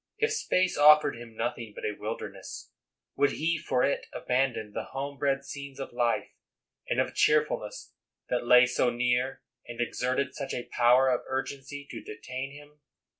If 0.17 0.33
space 0.33 0.79
offered 0.79 1.15
him 1.15 1.35
nothing 1.35 1.73
but 1.75 1.85
a 1.85 1.91
wil 1.95 2.17
derness, 2.17 2.69
would 3.15 3.33
he 3.33 3.59
for 3.59 3.83
it 3.83 4.07
abandon 4.11 4.71
the 4.73 4.85
home 4.85 5.19
bred 5.19 5.45
scenes 5.45 5.79
of 5.79 5.93
life 5.93 6.29
and 6.89 6.99
of 6.99 7.13
cheerfulness 7.13 7.93
that 8.27 8.47
lay 8.47 8.65
so 8.65 8.89
near 8.89 9.43
and 9.67 9.79
exerted 9.79 10.33
such 10.33 10.55
a 10.55 10.63
power 10.65 11.07
of 11.09 11.21
urgency 11.27 11.85
to 11.91 12.01
detain 12.01 12.51
him? 12.51 12.79